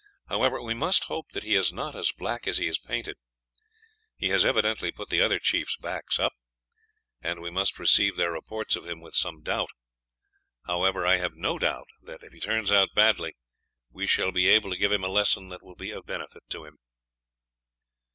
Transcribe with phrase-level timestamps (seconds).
[0.29, 3.17] However, we must hope that he is not as black as he is painted.
[4.17, 6.33] He has evidently put the other chiefs' backs up,
[7.21, 9.69] and we must receive their reports of him with some doubt.
[10.65, 13.35] However, I have no doubt that, if he turns out badly,
[13.91, 16.65] we shall be able to give him a lesson that will be of benefit to
[16.65, 16.79] him."